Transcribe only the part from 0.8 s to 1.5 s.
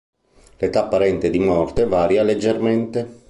apparente di